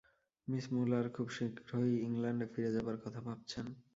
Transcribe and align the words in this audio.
Miss 0.47 0.65
Muller 0.73 1.05
খুব 1.15 1.27
শীঘ্রই 1.35 1.93
ইংলণ্ডে 2.05 2.45
ফিরে 2.53 2.69
যাবার 2.75 2.97
কথা 3.03 3.19
ভাবছেন। 3.27 3.65